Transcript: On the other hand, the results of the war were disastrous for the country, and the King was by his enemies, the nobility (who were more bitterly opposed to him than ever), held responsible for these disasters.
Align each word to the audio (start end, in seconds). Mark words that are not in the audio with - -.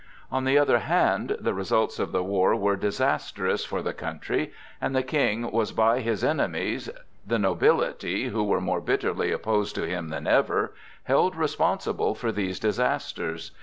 On 0.31 0.45
the 0.45 0.57
other 0.57 0.79
hand, 0.79 1.37
the 1.39 1.53
results 1.53 1.99
of 1.99 2.11
the 2.11 2.23
war 2.23 2.55
were 2.55 2.75
disastrous 2.75 3.63
for 3.65 3.83
the 3.83 3.93
country, 3.93 4.51
and 4.81 4.95
the 4.95 5.03
King 5.03 5.51
was 5.51 5.71
by 5.73 5.99
his 5.99 6.23
enemies, 6.23 6.89
the 7.27 7.37
nobility 7.37 8.29
(who 8.29 8.43
were 8.43 8.59
more 8.61 8.81
bitterly 8.81 9.31
opposed 9.31 9.75
to 9.75 9.83
him 9.85 10.09
than 10.09 10.25
ever), 10.25 10.73
held 11.03 11.35
responsible 11.35 12.15
for 12.15 12.31
these 12.31 12.59
disasters. 12.59 13.51